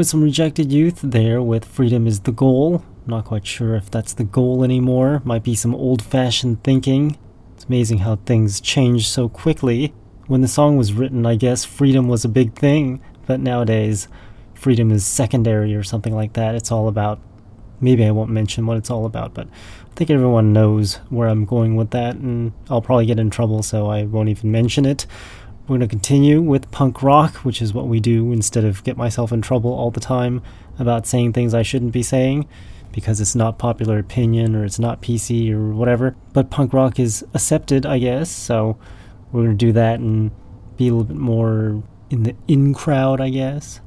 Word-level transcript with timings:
Was 0.00 0.08
some 0.08 0.22
rejected 0.22 0.72
youth 0.72 1.00
there 1.02 1.42
with 1.42 1.66
Freedom 1.66 2.06
is 2.06 2.20
the 2.20 2.32
Goal. 2.32 2.82
I'm 3.04 3.10
not 3.10 3.26
quite 3.26 3.46
sure 3.46 3.74
if 3.74 3.90
that's 3.90 4.14
the 4.14 4.24
goal 4.24 4.64
anymore. 4.64 5.20
Might 5.26 5.42
be 5.42 5.54
some 5.54 5.74
old 5.74 6.00
fashioned 6.00 6.64
thinking. 6.64 7.18
It's 7.54 7.66
amazing 7.66 7.98
how 7.98 8.16
things 8.16 8.62
change 8.62 9.06
so 9.06 9.28
quickly. 9.28 9.92
When 10.26 10.40
the 10.40 10.48
song 10.48 10.78
was 10.78 10.94
written, 10.94 11.26
I 11.26 11.36
guess 11.36 11.66
freedom 11.66 12.08
was 12.08 12.24
a 12.24 12.30
big 12.30 12.54
thing, 12.54 13.02
but 13.26 13.40
nowadays, 13.40 14.08
freedom 14.54 14.90
is 14.90 15.04
secondary 15.04 15.74
or 15.74 15.82
something 15.82 16.14
like 16.14 16.32
that. 16.32 16.54
It's 16.54 16.72
all 16.72 16.88
about. 16.88 17.20
Maybe 17.78 18.02
I 18.06 18.10
won't 18.10 18.30
mention 18.30 18.64
what 18.64 18.78
it's 18.78 18.90
all 18.90 19.04
about, 19.04 19.34
but 19.34 19.48
I 19.48 19.94
think 19.96 20.08
everyone 20.08 20.54
knows 20.54 20.94
where 21.10 21.28
I'm 21.28 21.44
going 21.44 21.76
with 21.76 21.90
that, 21.90 22.14
and 22.14 22.54
I'll 22.70 22.80
probably 22.80 23.04
get 23.04 23.20
in 23.20 23.28
trouble, 23.28 23.62
so 23.62 23.88
I 23.88 24.04
won't 24.04 24.30
even 24.30 24.50
mention 24.50 24.86
it. 24.86 25.06
We're 25.70 25.78
going 25.78 25.88
to 25.88 25.94
continue 25.94 26.42
with 26.42 26.68
punk 26.72 27.00
rock, 27.00 27.44
which 27.44 27.62
is 27.62 27.72
what 27.72 27.86
we 27.86 28.00
do 28.00 28.32
instead 28.32 28.64
of 28.64 28.82
get 28.82 28.96
myself 28.96 29.30
in 29.30 29.40
trouble 29.40 29.72
all 29.72 29.92
the 29.92 30.00
time 30.00 30.42
about 30.80 31.06
saying 31.06 31.32
things 31.32 31.54
I 31.54 31.62
shouldn't 31.62 31.92
be 31.92 32.02
saying 32.02 32.48
because 32.90 33.20
it's 33.20 33.36
not 33.36 33.56
popular 33.56 34.00
opinion 34.00 34.56
or 34.56 34.64
it's 34.64 34.80
not 34.80 35.00
PC 35.00 35.52
or 35.52 35.70
whatever. 35.72 36.16
But 36.32 36.50
punk 36.50 36.72
rock 36.72 36.98
is 36.98 37.24
accepted, 37.34 37.86
I 37.86 38.00
guess, 38.00 38.28
so 38.32 38.78
we're 39.30 39.44
going 39.44 39.56
to 39.56 39.66
do 39.66 39.70
that 39.74 40.00
and 40.00 40.32
be 40.76 40.88
a 40.88 40.90
little 40.90 41.04
bit 41.04 41.16
more 41.16 41.84
in 42.10 42.24
the 42.24 42.34
in 42.48 42.74
crowd, 42.74 43.20
I 43.20 43.28
guess. 43.28 43.80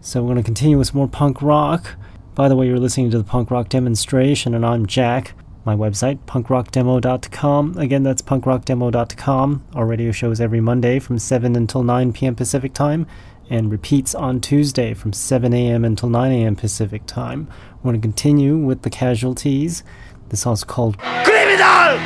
So 0.00 0.22
we're 0.22 0.32
going 0.32 0.38
to 0.38 0.42
continue 0.42 0.78
with 0.78 0.88
some 0.88 0.96
more 0.96 1.06
punk 1.06 1.40
rock. 1.42 1.94
By 2.34 2.48
the 2.48 2.56
way, 2.56 2.66
you're 2.66 2.80
listening 2.80 3.12
to 3.12 3.18
the 3.18 3.22
punk 3.22 3.52
rock 3.52 3.68
demonstration, 3.68 4.52
and 4.52 4.66
I'm 4.66 4.84
Jack. 4.84 5.34
My 5.70 5.76
website, 5.76 6.18
punkrockdemo.com. 6.26 7.78
Again, 7.78 8.02
that's 8.02 8.22
punkrockdemo.com. 8.22 9.64
Our 9.72 9.86
radio 9.86 10.10
show 10.10 10.32
is 10.32 10.40
every 10.40 10.60
Monday 10.60 10.98
from 10.98 11.20
7 11.20 11.54
until 11.54 11.84
9 11.84 12.12
p.m. 12.12 12.34
Pacific 12.34 12.74
Time 12.74 13.06
and 13.48 13.70
repeats 13.70 14.12
on 14.12 14.40
Tuesday 14.40 14.94
from 14.94 15.12
7 15.12 15.54
a.m. 15.54 15.84
until 15.84 16.08
9 16.08 16.32
a.m. 16.32 16.56
Pacific 16.56 17.06
Time. 17.06 17.46
We're 17.84 17.92
going 17.92 18.00
to 18.00 18.04
continue 18.04 18.56
with 18.56 18.82
the 18.82 18.90
casualties. 18.90 19.84
This 20.30 20.40
song's 20.40 20.64
called 20.64 20.98
Criminal 20.98 22.00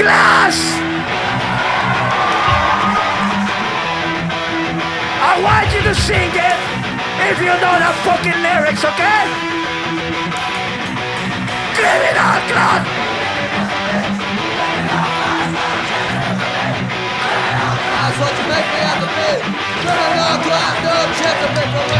Class! 0.00 0.56
I 5.20 5.38
want 5.44 5.70
you 5.74 5.82
to 5.82 5.94
sing 5.94 6.30
it 6.32 7.30
if 7.30 7.38
you 7.40 7.44
know 7.44 7.78
the 7.78 7.92
fucking 8.04 8.42
lyrics, 8.42 8.82
okay? 8.82 9.51
Criminal 11.82 12.38
Class! 12.46 12.86
That's 17.90 18.18
what 18.22 18.32
you 18.38 18.44
make 18.46 18.68
me 18.70 18.78
have 18.86 19.02
to 19.02 19.08
be. 19.10 19.30
Criminal 19.82 20.38
class, 20.46 20.78
no 20.78 20.94
chance 21.18 21.42
to 21.42 21.48
be 21.50 21.64
for 21.74 21.82
me. 21.90 21.98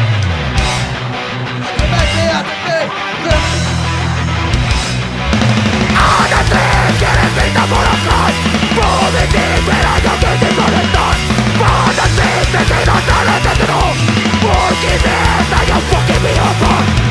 You 1.66 1.87
make 1.91 2.15
me 2.15 2.25
have 2.31 2.47
to 2.47 2.54
be. 2.62 2.78
Criminal. 3.26 3.72
Quieres 6.98 7.31
brindar 7.34 7.66
por 7.66 7.82
atrás 7.82 8.32
Por 8.76 9.10
mi 9.10 9.25
pero 9.66 9.92
yo 10.04 10.12
que 10.21 10.32
te 10.38 10.48
molestar 10.60 11.16
Para 11.59 11.91
decirte 11.98 12.60
que 12.71 12.81
no 12.87 12.97
te 13.09 13.16
necesito 13.31 13.78
Porque 14.42 14.92
this 15.03 15.50
I 15.50 15.72
am 15.72 15.82
fucking 15.91 16.22
me 16.22 16.32
over 16.38 17.01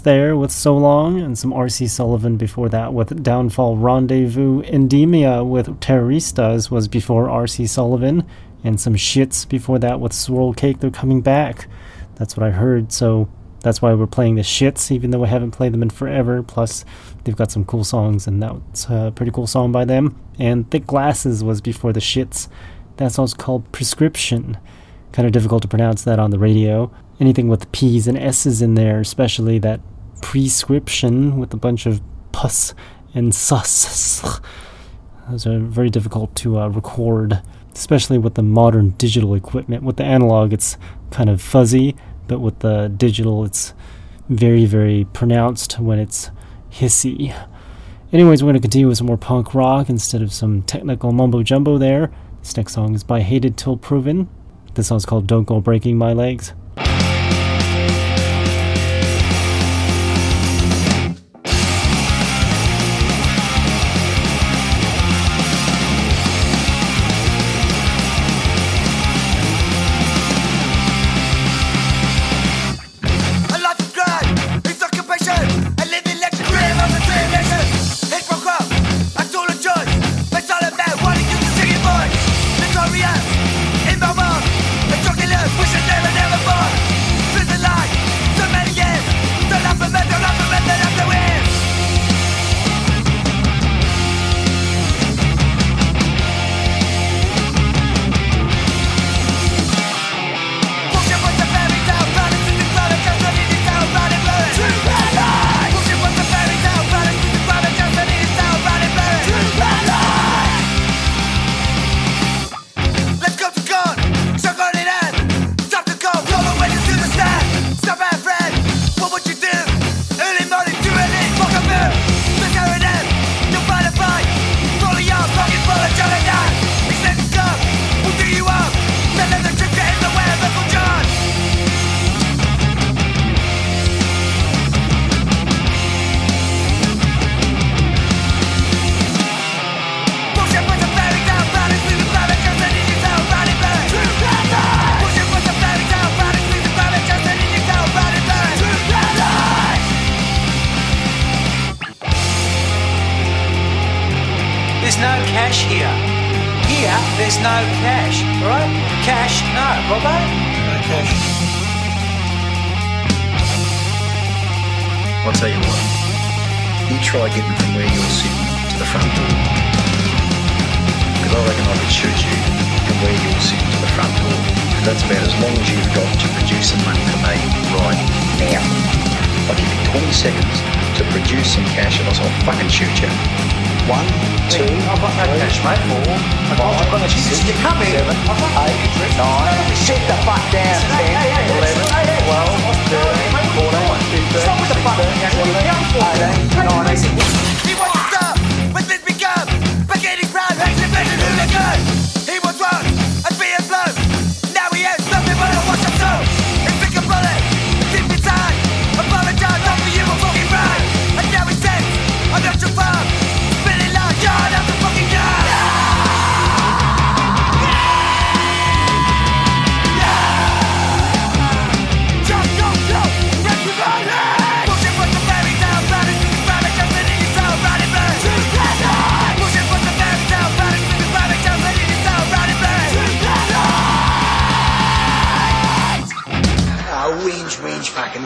There 0.00 0.36
with 0.36 0.50
So 0.50 0.76
Long, 0.76 1.20
and 1.20 1.38
some 1.38 1.52
R.C. 1.52 1.86
Sullivan 1.86 2.36
before 2.36 2.68
that 2.68 2.92
with 2.92 3.22
Downfall 3.22 3.76
Rendezvous. 3.76 4.62
Endemia 4.62 5.46
with 5.46 5.80
Terroristas 5.80 6.70
was 6.70 6.88
before 6.88 7.28
R.C. 7.28 7.66
Sullivan, 7.66 8.26
and 8.64 8.80
some 8.80 8.94
Shits 8.94 9.48
before 9.48 9.78
that 9.78 10.00
with 10.00 10.12
Swirl 10.12 10.52
Cake. 10.54 10.80
They're 10.80 10.90
coming 10.90 11.20
back. 11.20 11.68
That's 12.16 12.36
what 12.36 12.46
I 12.46 12.50
heard, 12.50 12.92
so 12.92 13.28
that's 13.60 13.82
why 13.82 13.94
we're 13.94 14.06
playing 14.06 14.36
the 14.36 14.42
Shits, 14.42 14.90
even 14.90 15.10
though 15.10 15.24
I 15.24 15.28
haven't 15.28 15.50
played 15.52 15.72
them 15.72 15.82
in 15.82 15.90
forever. 15.90 16.42
Plus, 16.42 16.84
they've 17.24 17.36
got 17.36 17.50
some 17.52 17.64
cool 17.64 17.84
songs, 17.84 18.26
and 18.26 18.42
that's 18.42 18.86
a 18.86 19.12
pretty 19.14 19.32
cool 19.32 19.46
song 19.46 19.72
by 19.72 19.84
them. 19.84 20.18
And 20.38 20.70
Thick 20.70 20.86
Glasses 20.86 21.44
was 21.44 21.60
before 21.60 21.92
the 21.92 22.00
Shits. 22.00 22.48
That 22.96 23.12
song's 23.12 23.34
called 23.34 23.70
Prescription. 23.72 24.58
Kind 25.12 25.26
of 25.26 25.32
difficult 25.32 25.62
to 25.62 25.68
pronounce 25.68 26.04
that 26.04 26.18
on 26.18 26.30
the 26.30 26.38
radio 26.38 26.90
anything 27.20 27.48
with 27.48 27.70
P's 27.70 28.08
and 28.08 28.18
S's 28.18 28.62
in 28.62 28.74
there, 28.74 29.00
especially 29.00 29.58
that 29.60 29.80
prescription 30.22 31.38
with 31.38 31.52
a 31.54 31.56
bunch 31.56 31.86
of 31.86 32.00
pus 32.32 32.74
and 33.14 33.34
sus. 33.34 34.40
Those 35.30 35.46
are 35.46 35.60
very 35.60 35.90
difficult 35.90 36.34
to 36.36 36.58
uh, 36.58 36.68
record, 36.68 37.40
especially 37.74 38.18
with 38.18 38.34
the 38.34 38.42
modern 38.42 38.90
digital 38.90 39.34
equipment. 39.34 39.84
With 39.84 39.96
the 39.96 40.04
analog, 40.04 40.52
it's 40.52 40.76
kind 41.10 41.30
of 41.30 41.40
fuzzy, 41.40 41.94
but 42.26 42.40
with 42.40 42.60
the 42.60 42.88
digital, 42.88 43.44
it's 43.44 43.74
very, 44.28 44.64
very 44.64 45.06
pronounced 45.12 45.78
when 45.78 45.98
it's 45.98 46.30
hissy. 46.70 47.34
Anyways, 48.12 48.42
we're 48.42 48.48
going 48.48 48.54
to 48.54 48.60
continue 48.60 48.88
with 48.88 48.98
some 48.98 49.06
more 49.06 49.16
punk 49.16 49.54
rock 49.54 49.88
instead 49.88 50.22
of 50.22 50.32
some 50.32 50.62
technical 50.62 51.12
mumbo 51.12 51.42
jumbo 51.44 51.78
there. 51.78 52.10
This 52.40 52.56
next 52.56 52.72
song 52.72 52.94
is 52.94 53.04
by 53.04 53.20
Hated 53.20 53.56
Till 53.56 53.76
Proven. 53.76 54.28
This 54.74 54.88
song's 54.88 55.06
called 55.06 55.26
Don't 55.26 55.44
Go 55.44 55.60
Breaking 55.60 55.96
My 55.96 56.12
Legs. 56.12 56.52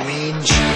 mean 0.02 0.42
you 0.42 0.73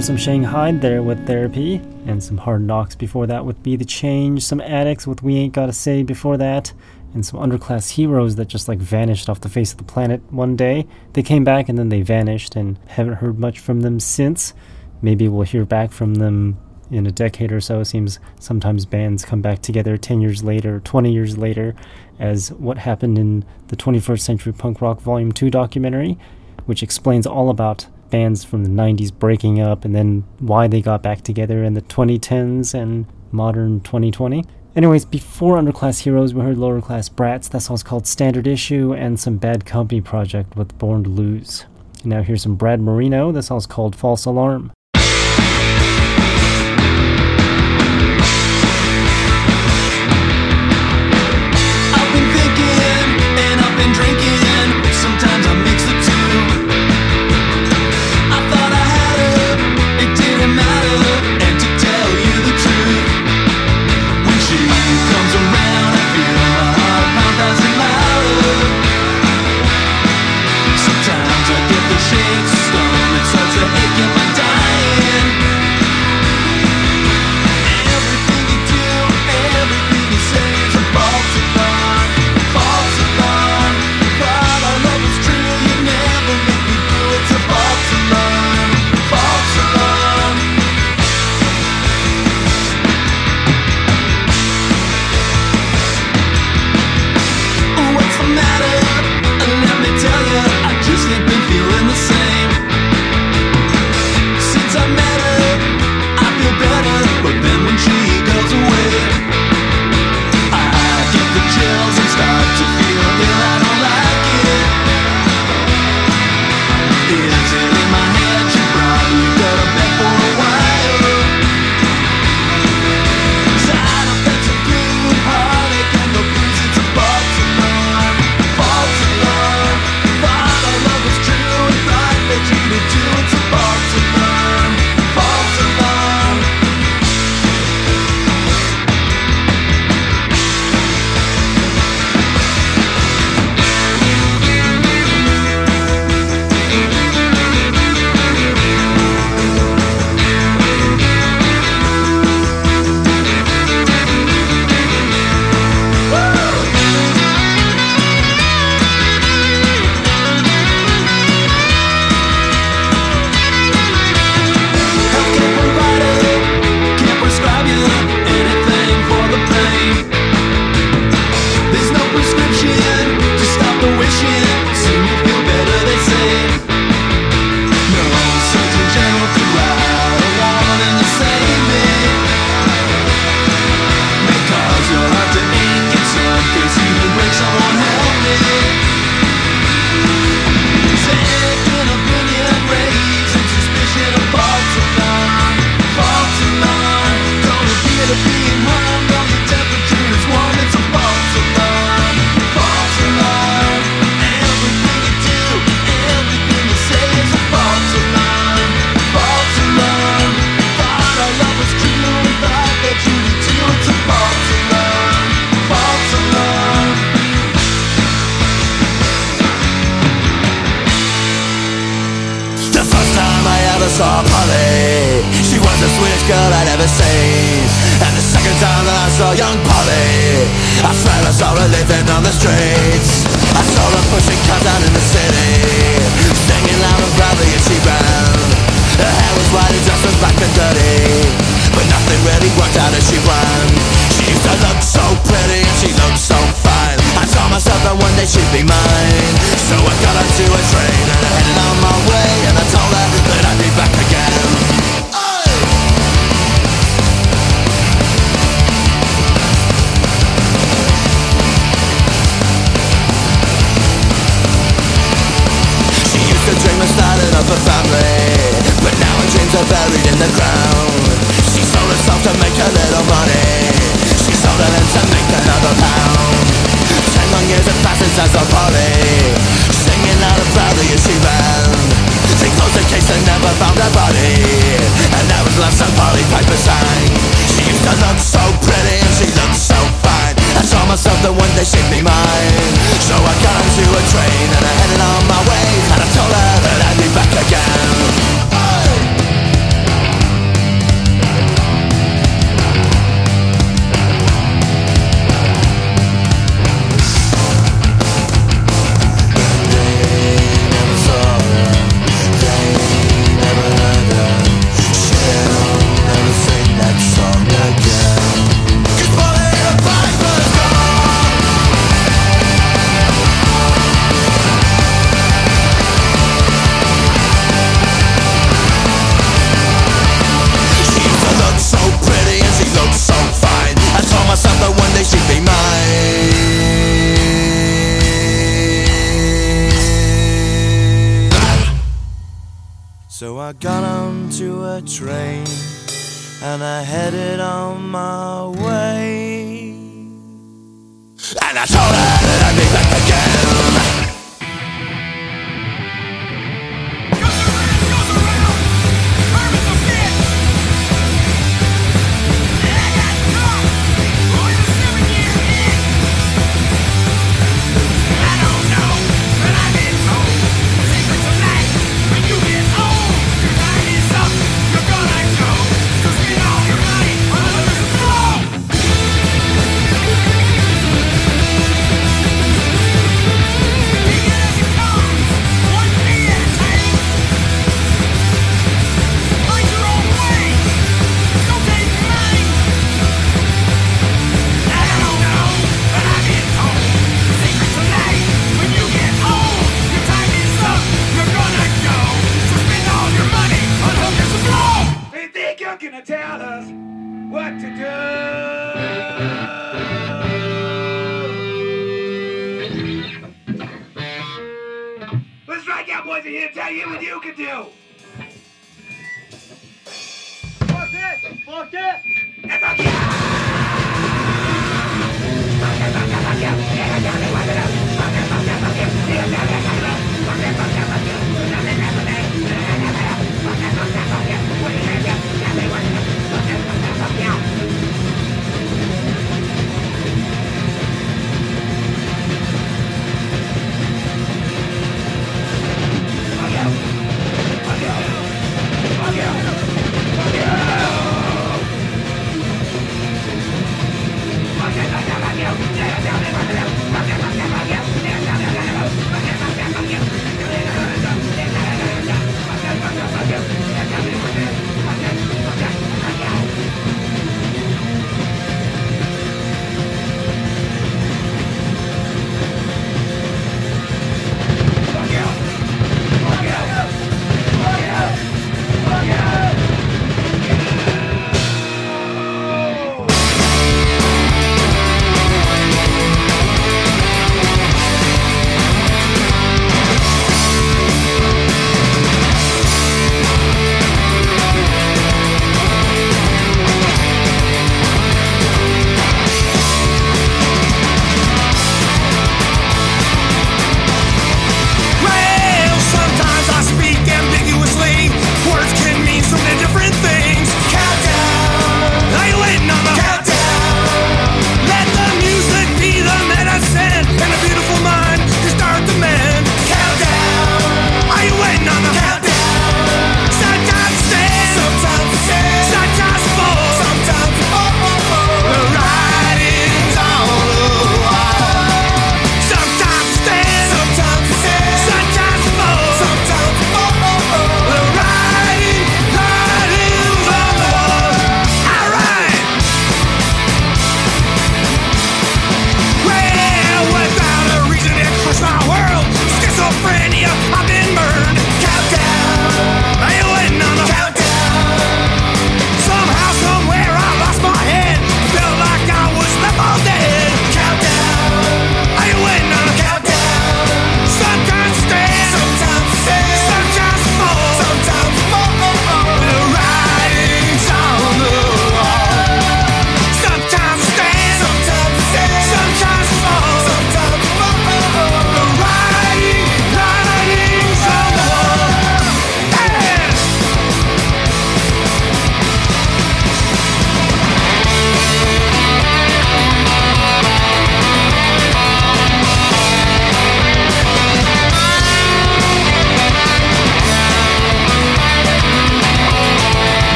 heard 0.00 0.06
some 0.06 0.16
Shanghai 0.16 0.72
there 0.72 1.02
with 1.02 1.26
Therapy, 1.26 1.74
and 2.06 2.24
some 2.24 2.38
Hard 2.38 2.62
Knocks 2.62 2.94
before 2.94 3.26
that 3.26 3.44
with 3.44 3.62
Be 3.62 3.76
the 3.76 3.84
Change, 3.84 4.42
some 4.42 4.58
Addicts 4.62 5.06
with 5.06 5.22
We 5.22 5.36
Ain't 5.36 5.52
Gotta 5.52 5.74
Say 5.74 6.02
before 6.02 6.38
that, 6.38 6.72
and 7.12 7.26
some 7.26 7.38
underclass 7.38 7.90
heroes 7.90 8.36
that 8.36 8.48
just 8.48 8.66
like 8.66 8.78
vanished 8.78 9.28
off 9.28 9.42
the 9.42 9.50
face 9.50 9.72
of 9.72 9.76
the 9.76 9.84
planet 9.84 10.22
one 10.30 10.56
day. 10.56 10.86
They 11.12 11.22
came 11.22 11.44
back 11.44 11.68
and 11.68 11.78
then 11.78 11.90
they 11.90 12.00
vanished 12.00 12.56
and 12.56 12.78
haven't 12.86 13.16
heard 13.16 13.38
much 13.38 13.58
from 13.58 13.80
them 13.80 14.00
since. 14.00 14.54
Maybe 15.02 15.28
we'll 15.28 15.42
hear 15.42 15.66
back 15.66 15.92
from 15.92 16.14
them 16.14 16.56
in 16.90 17.06
a 17.06 17.12
decade 17.12 17.52
or 17.52 17.60
so. 17.60 17.80
It 17.80 17.84
seems 17.84 18.18
sometimes 18.38 18.86
bands 18.86 19.26
come 19.26 19.42
back 19.42 19.60
together 19.60 19.98
10 19.98 20.22
years 20.22 20.42
later, 20.42 20.80
20 20.80 21.12
years 21.12 21.36
later, 21.36 21.74
as 22.18 22.52
what 22.52 22.78
happened 22.78 23.18
in 23.18 23.44
the 23.68 23.76
21st 23.76 24.20
Century 24.20 24.54
Punk 24.54 24.80
Rock 24.80 25.02
Volume 25.02 25.30
2 25.30 25.50
documentary, 25.50 26.16
which 26.64 26.82
explains 26.82 27.26
all 27.26 27.50
about 27.50 27.86
bands 28.10 28.44
from 28.44 28.64
the 28.64 28.70
90s 28.70 29.12
breaking 29.16 29.60
up 29.60 29.84
and 29.84 29.94
then 29.94 30.24
why 30.38 30.66
they 30.66 30.82
got 30.82 31.02
back 31.02 31.22
together 31.22 31.64
in 31.64 31.74
the 31.74 31.82
2010s 31.82 32.74
and 32.74 33.06
modern 33.32 33.80
2020. 33.80 34.44
Anyways, 34.76 35.04
before 35.04 35.56
Underclass 35.56 36.00
Heroes, 36.00 36.32
we 36.32 36.42
heard 36.42 36.58
Lower 36.58 36.80
Class 36.80 37.08
Brats. 37.08 37.48
That 37.48 37.60
song's 37.60 37.82
called 37.82 38.06
Standard 38.06 38.46
Issue 38.46 38.94
and 38.94 39.18
some 39.18 39.36
Bad 39.36 39.66
Company 39.66 40.00
Project 40.00 40.56
with 40.56 40.76
Born 40.78 41.04
to 41.04 41.10
Lose. 41.10 41.66
Now 42.04 42.22
here's 42.22 42.42
some 42.42 42.56
Brad 42.56 42.80
Marino. 42.80 43.32
That 43.32 43.42
song's 43.42 43.66
called 43.66 43.96
False 43.96 44.24
Alarm. 44.24 44.72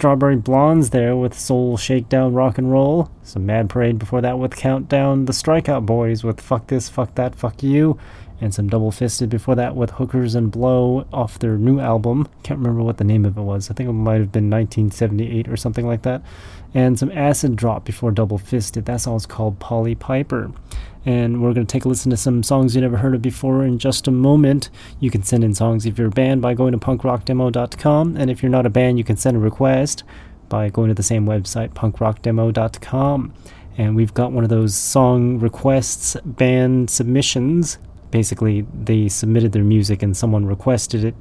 Strawberry 0.00 0.36
Blondes 0.36 0.88
there 0.88 1.14
with 1.14 1.38
Soul 1.38 1.76
Shakedown 1.76 2.32
Rock 2.32 2.56
and 2.56 2.72
Roll. 2.72 3.10
Some 3.22 3.44
Mad 3.44 3.68
Parade 3.68 3.98
before 3.98 4.22
that 4.22 4.38
with 4.38 4.56
Countdown. 4.56 5.26
The 5.26 5.34
Strikeout 5.34 5.84
Boys 5.84 6.24
with 6.24 6.40
Fuck 6.40 6.68
This, 6.68 6.88
Fuck 6.88 7.16
That, 7.16 7.34
Fuck 7.34 7.62
You. 7.62 7.98
And 8.40 8.54
some 8.54 8.68
Double 8.68 8.92
Fisted 8.92 9.28
before 9.28 9.56
that 9.56 9.76
with 9.76 9.90
Hookers 9.90 10.34
and 10.34 10.50
Blow 10.50 11.06
off 11.12 11.38
their 11.38 11.58
new 11.58 11.80
album. 11.80 12.26
Can't 12.42 12.60
remember 12.60 12.82
what 12.82 12.96
the 12.96 13.04
name 13.04 13.26
of 13.26 13.36
it 13.36 13.42
was. 13.42 13.70
I 13.70 13.74
think 13.74 13.90
it 13.90 13.92
might 13.92 14.20
have 14.20 14.32
been 14.32 14.48
1978 14.48 15.46
or 15.48 15.58
something 15.58 15.86
like 15.86 16.00
that. 16.00 16.22
And 16.72 16.98
some 16.98 17.12
Acid 17.12 17.54
Drop 17.54 17.84
before 17.84 18.10
Double 18.10 18.38
Fisted. 18.38 18.86
That 18.86 19.02
song's 19.02 19.26
called 19.26 19.58
Polly 19.58 19.94
Piper 19.94 20.50
and 21.04 21.42
we're 21.42 21.52
going 21.52 21.66
to 21.66 21.72
take 21.72 21.84
a 21.84 21.88
listen 21.88 22.10
to 22.10 22.16
some 22.16 22.42
songs 22.42 22.74
you 22.74 22.80
never 22.80 22.98
heard 22.98 23.14
of 23.14 23.22
before 23.22 23.64
in 23.64 23.78
just 23.78 24.06
a 24.06 24.10
moment. 24.10 24.68
You 24.98 25.10
can 25.10 25.22
send 25.22 25.44
in 25.44 25.54
songs 25.54 25.86
if 25.86 25.98
you're 25.98 26.08
a 26.08 26.10
band 26.10 26.42
by 26.42 26.54
going 26.54 26.72
to 26.72 26.78
punkrockdemo.com, 26.78 28.16
and 28.16 28.30
if 28.30 28.42
you're 28.42 28.50
not 28.50 28.66
a 28.66 28.70
band, 28.70 28.98
you 28.98 29.04
can 29.04 29.16
send 29.16 29.36
a 29.36 29.40
request 29.40 30.04
by 30.48 30.68
going 30.68 30.88
to 30.88 30.94
the 30.94 31.02
same 31.02 31.26
website, 31.26 31.70
punkrockdemo.com. 31.70 33.32
And 33.78 33.96
we've 33.96 34.12
got 34.12 34.32
one 34.32 34.44
of 34.44 34.50
those 34.50 34.74
song 34.74 35.38
requests, 35.38 36.16
band 36.24 36.90
submissions. 36.90 37.78
Basically, 38.10 38.66
they 38.74 39.08
submitted 39.08 39.52
their 39.52 39.64
music 39.64 40.02
and 40.02 40.14
someone 40.14 40.44
requested 40.44 41.04
it, 41.04 41.14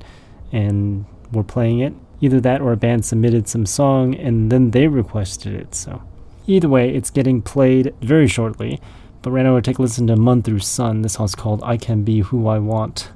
and 0.51 1.05
we're 1.31 1.43
playing 1.43 1.79
it. 1.79 1.93
Either 2.21 2.41
that 2.41 2.59
or 2.59 2.73
a 2.73 2.77
band 2.77 3.05
submitted 3.05 3.47
some 3.47 3.65
song 3.65 4.13
and 4.15 4.51
then 4.51 4.71
they 4.71 4.87
requested 4.87 5.53
it. 5.53 5.73
So, 5.73 6.01
either 6.47 6.67
way, 6.67 6.93
it's 6.93 7.09
getting 7.09 7.41
played 7.41 7.93
very 8.01 8.27
shortly. 8.27 8.81
But 9.21 9.31
right 9.31 9.43
now, 9.43 9.53
we'll 9.53 9.61
take 9.61 9.79
a 9.79 9.81
listen 9.81 10.07
to 10.07 10.15
Month 10.15 10.45
Through 10.45 10.59
Sun. 10.59 11.01
This 11.01 11.13
song's 11.13 11.35
called 11.35 11.61
I 11.63 11.75
Can 11.75 12.03
Be 12.03 12.19
Who 12.19 12.47
I 12.47 12.59
Want. 12.59 13.11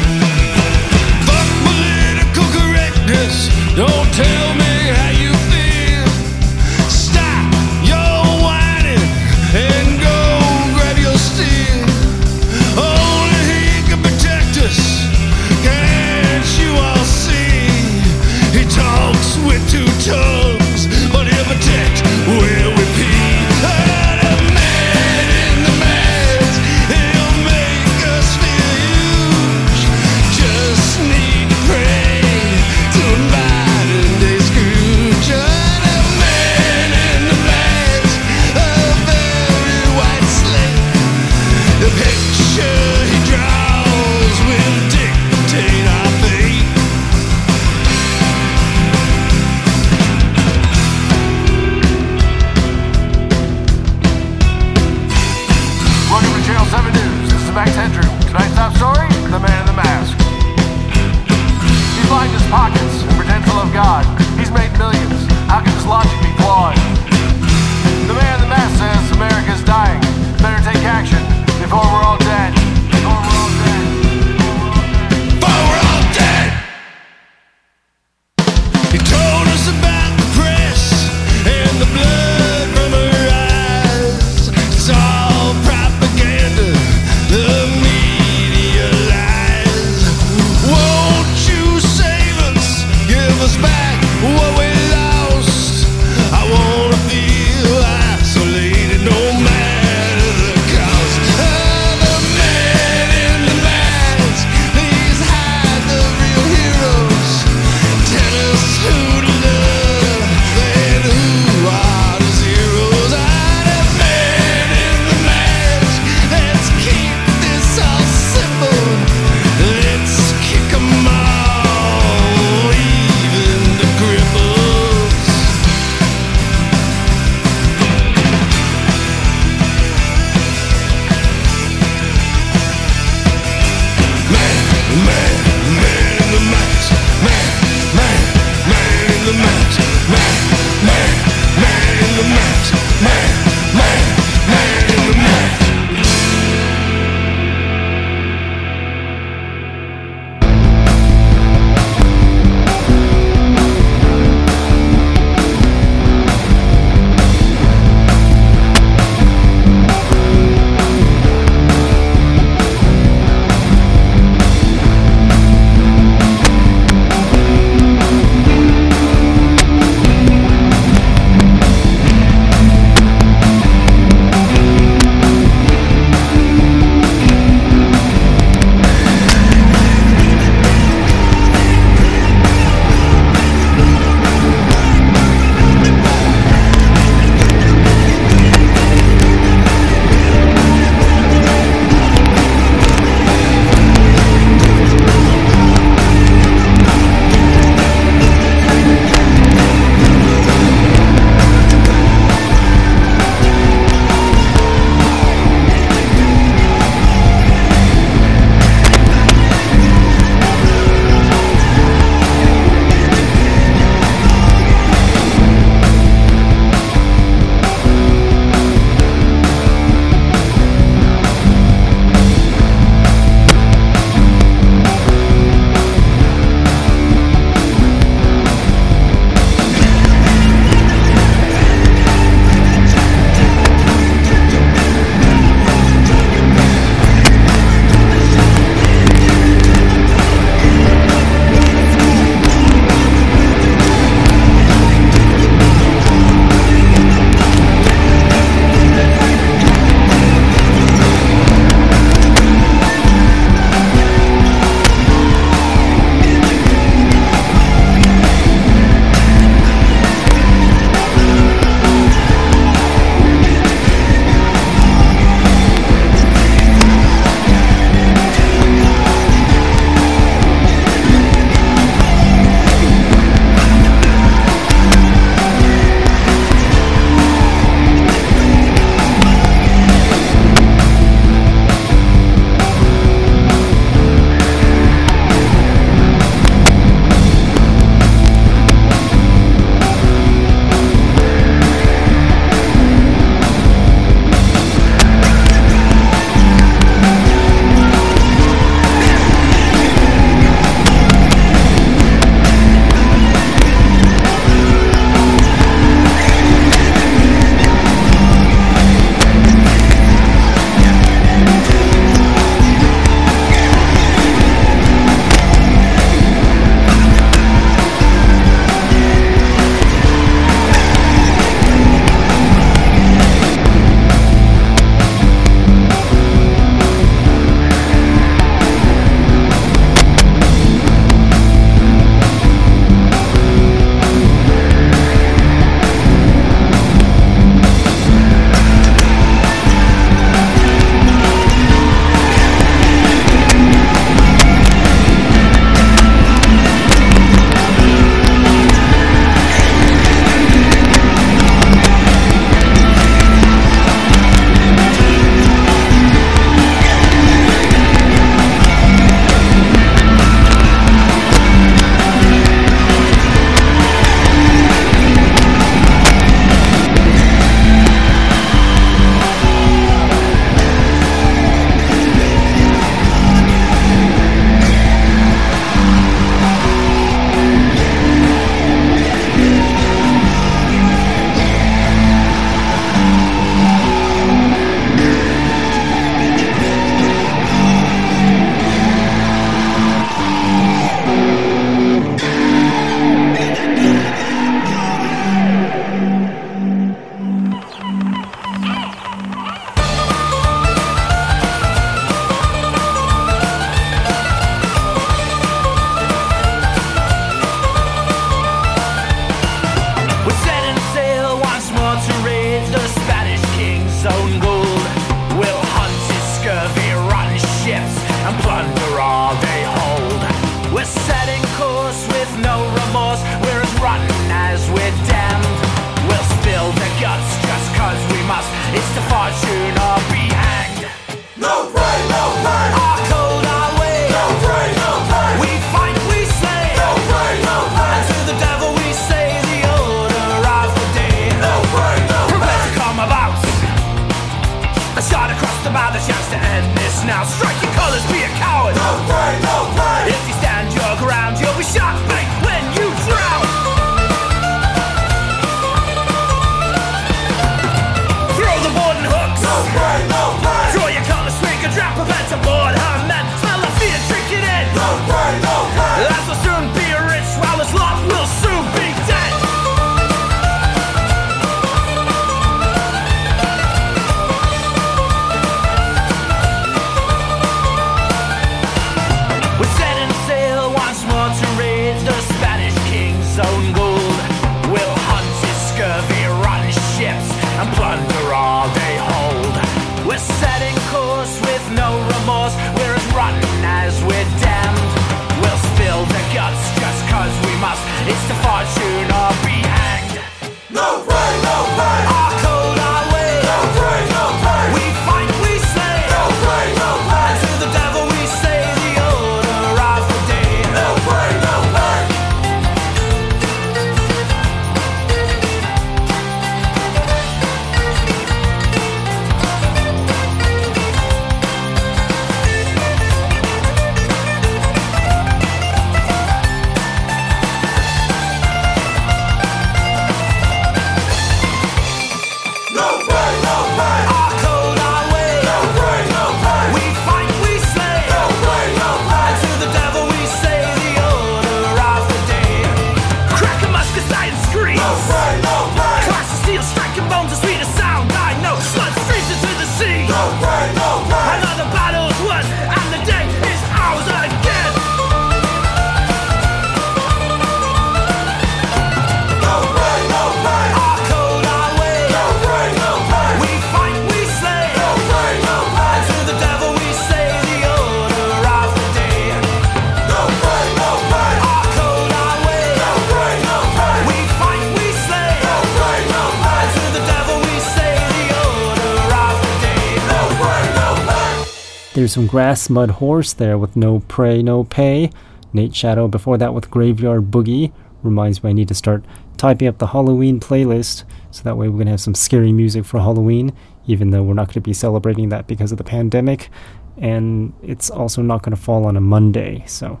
Some 582.10 582.26
Grass 582.26 582.68
Mud 582.68 582.90
Horse 582.90 583.32
there 583.32 583.56
with 583.56 583.76
No 583.76 584.00
Pray, 584.00 584.42
No 584.42 584.64
Pay. 584.64 585.10
Nate 585.52 585.74
Shadow 585.74 586.08
before 586.08 586.38
that 586.38 586.54
with 586.54 586.70
Graveyard 586.70 587.30
Boogie. 587.30 587.72
Reminds 588.02 588.42
me 588.42 588.50
I 588.50 588.52
need 588.52 588.68
to 588.68 588.74
start 588.74 589.04
typing 589.36 589.68
up 589.68 589.78
the 589.78 589.88
Halloween 589.88 590.40
playlist 590.40 591.04
so 591.30 591.42
that 591.42 591.56
way 591.56 591.68
we're 591.68 591.74
going 591.74 591.86
to 591.86 591.92
have 591.92 592.00
some 592.00 592.14
scary 592.14 592.52
music 592.52 592.84
for 592.84 592.98
Halloween, 593.00 593.52
even 593.86 594.10
though 594.10 594.22
we're 594.22 594.34
not 594.34 594.48
going 594.48 594.54
to 594.54 594.60
be 594.60 594.72
celebrating 594.72 595.28
that 595.30 595.46
because 595.46 595.72
of 595.72 595.78
the 595.78 595.84
pandemic. 595.84 596.50
And 596.98 597.52
it's 597.62 597.90
also 597.90 598.22
not 598.22 598.42
going 598.42 598.54
to 598.54 598.62
fall 598.62 598.86
on 598.86 598.96
a 598.96 599.00
Monday, 599.00 599.64
so 599.66 600.00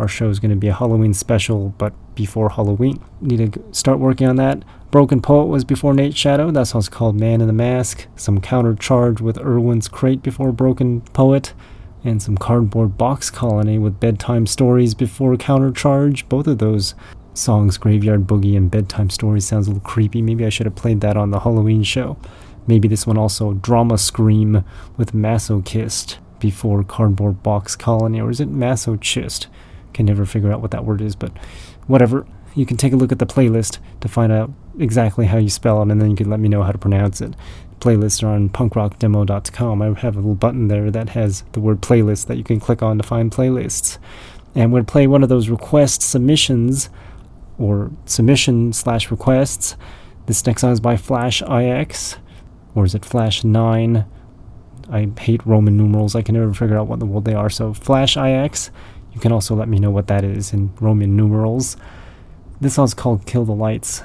our 0.00 0.08
show 0.08 0.28
is 0.30 0.40
going 0.40 0.50
to 0.50 0.56
be 0.56 0.68
a 0.68 0.74
Halloween 0.74 1.12
special, 1.12 1.74
but 1.78 1.92
before 2.14 2.50
Halloween. 2.50 3.00
Need 3.20 3.52
to 3.52 3.62
start 3.72 3.98
working 3.98 4.26
on 4.26 4.36
that. 4.36 4.64
Broken 4.90 5.20
Poet 5.20 5.46
was 5.46 5.64
before 5.64 5.94
Nate 5.94 6.16
Shadow. 6.16 6.50
That 6.50 6.66
song's 6.66 6.88
called 6.88 7.20
Man 7.20 7.40
in 7.40 7.46
the 7.46 7.52
Mask. 7.52 8.06
Some 8.16 8.40
countercharge 8.40 9.20
with 9.20 9.38
Irwin's 9.38 9.88
Crate 9.88 10.22
before 10.22 10.52
Broken 10.52 11.02
Poet. 11.12 11.52
And 12.02 12.22
some 12.22 12.38
Cardboard 12.38 12.96
Box 12.96 13.30
Colony 13.30 13.78
with 13.78 14.00
Bedtime 14.00 14.46
Stories 14.46 14.94
before 14.94 15.36
Countercharge. 15.36 16.28
Both 16.28 16.46
of 16.46 16.58
those 16.58 16.94
songs, 17.34 17.76
Graveyard 17.76 18.26
Boogie 18.26 18.56
and 18.56 18.70
Bedtime 18.70 19.10
Stories, 19.10 19.44
sounds 19.44 19.66
a 19.66 19.70
little 19.70 19.86
creepy. 19.86 20.22
Maybe 20.22 20.46
I 20.46 20.48
should 20.48 20.66
have 20.66 20.74
played 20.74 21.02
that 21.02 21.18
on 21.18 21.30
the 21.30 21.40
Halloween 21.40 21.82
show. 21.82 22.16
Maybe 22.66 22.88
this 22.88 23.06
one 23.06 23.18
also, 23.18 23.52
Drama 23.52 23.98
Scream 23.98 24.64
with 24.96 25.12
Masochist 25.12 26.16
before 26.38 26.82
Cardboard 26.82 27.42
Box 27.42 27.76
Colony. 27.76 28.20
Or 28.20 28.30
is 28.30 28.40
it 28.40 28.50
Masochist? 28.50 29.46
Can 29.92 30.06
never 30.06 30.24
figure 30.24 30.52
out 30.52 30.60
what 30.60 30.70
that 30.70 30.84
word 30.84 31.00
is, 31.00 31.16
but 31.16 31.32
whatever. 31.86 32.26
You 32.54 32.66
can 32.66 32.76
take 32.76 32.92
a 32.92 32.96
look 32.96 33.12
at 33.12 33.20
the 33.20 33.26
playlist 33.26 33.78
to 34.00 34.08
find 34.08 34.32
out 34.32 34.50
exactly 34.78 35.26
how 35.26 35.38
you 35.38 35.48
spell 35.48 35.80
it, 35.82 35.90
and 35.90 36.00
then 36.00 36.10
you 36.10 36.16
can 36.16 36.28
let 36.28 36.40
me 36.40 36.48
know 36.48 36.62
how 36.62 36.72
to 36.72 36.78
pronounce 36.78 37.20
it. 37.20 37.34
Playlists 37.80 38.22
are 38.22 38.28
on 38.28 38.48
punkrockdemo.com. 38.50 39.82
I 39.82 39.86
have 40.00 40.16
a 40.16 40.18
little 40.18 40.34
button 40.34 40.68
there 40.68 40.90
that 40.90 41.10
has 41.10 41.42
the 41.52 41.60
word 41.60 41.80
playlist 41.80 42.26
that 42.26 42.36
you 42.36 42.44
can 42.44 42.60
click 42.60 42.82
on 42.82 42.98
to 42.98 43.06
find 43.06 43.30
playlists. 43.30 43.98
And 44.54 44.72
going 44.72 44.84
play 44.84 45.06
one 45.06 45.22
of 45.22 45.28
those 45.28 45.48
request 45.48 46.02
submissions 46.02 46.90
or 47.58 47.90
submission 48.04 48.72
slash 48.72 49.10
requests. 49.10 49.76
This 50.26 50.44
next 50.44 50.62
song 50.62 50.72
is 50.72 50.80
by 50.80 50.96
Flash 50.96 51.42
IX, 51.42 52.18
or 52.74 52.84
is 52.84 52.94
it 52.94 53.04
Flash 53.04 53.44
9? 53.44 54.04
I 54.90 55.08
hate 55.18 55.46
Roman 55.46 55.76
numerals. 55.76 56.16
I 56.16 56.22
can 56.22 56.34
never 56.34 56.52
figure 56.52 56.76
out 56.76 56.88
what 56.88 56.98
the 56.98 57.06
world 57.06 57.24
they 57.24 57.34
are. 57.34 57.50
So 57.50 57.72
Flash 57.72 58.16
IX. 58.16 58.70
You 59.12 59.20
can 59.20 59.32
also 59.32 59.54
let 59.54 59.68
me 59.68 59.78
know 59.78 59.90
what 59.90 60.06
that 60.06 60.24
is 60.24 60.52
in 60.52 60.72
Roman 60.80 61.16
numerals. 61.16 61.76
This 62.60 62.74
song's 62.74 62.94
called 62.94 63.26
Kill 63.26 63.44
the 63.44 63.52
Lights. 63.52 64.02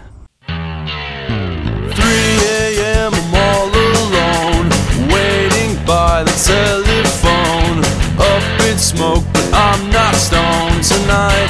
3 0.48 0.56
a.m. 0.56 3.14
I'm 3.14 3.36
all 3.36 3.70
alone, 3.70 4.70
waiting 5.12 5.76
by 5.86 6.24
the 6.24 6.32
telephone. 6.32 7.84
Up 8.18 8.62
in 8.66 8.78
smoke, 8.78 9.24
but 9.34 9.54
I'm 9.54 9.90
not 9.92 10.16
stoned 10.16 10.84
tonight. 10.84 11.50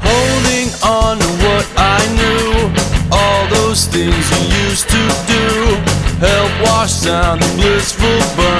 Holding 0.00 0.72
on 0.86 1.18
to 1.18 1.26
what 1.44 1.66
I 1.76 2.06
knew, 2.16 2.72
all 3.12 3.46
those 3.48 3.86
things 3.86 4.30
you 4.30 4.38
used 4.68 4.88
to 4.88 5.08
do, 5.26 5.76
help 6.18 6.50
wash 6.62 7.00
down 7.02 7.38
the 7.40 7.46
blissful 7.56 8.20
burns 8.36 8.51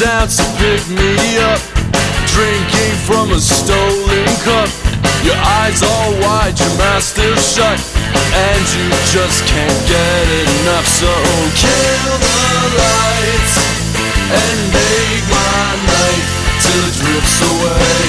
down 0.00 0.26
to 0.26 0.44
pick 0.56 0.80
me 0.88 1.12
up. 1.44 1.60
Drinking 2.32 2.96
from 3.04 3.32
a 3.36 3.40
stolen 3.40 4.32
cup. 4.40 4.70
Your 5.22 5.36
eyes 5.36 5.82
all 5.82 6.12
wide, 6.24 6.56
your 6.56 6.72
mouth 6.80 7.04
still 7.04 7.36
shut. 7.36 7.76
And 8.32 8.64
you 8.72 8.88
just 9.12 9.44
can't 9.44 9.80
get 9.84 10.24
enough. 10.48 10.88
So 10.88 11.12
kill 11.52 12.16
the 12.16 12.40
lights 12.80 13.54
and 14.32 14.58
make 14.72 15.24
my 15.28 15.68
night 15.84 16.24
till 16.64 16.80
it 16.88 16.96
drifts 16.96 17.38
away. 17.44 18.00